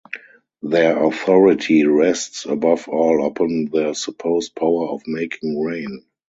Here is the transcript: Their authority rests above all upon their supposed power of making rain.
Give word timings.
Their 0.63 1.03
authority 1.05 1.85
rests 1.85 2.45
above 2.45 2.87
all 2.89 3.23
upon 3.27 3.65
their 3.65 3.93
supposed 3.93 4.55
power 4.55 4.87
of 4.89 5.03
making 5.05 5.61
rain. 5.63 6.07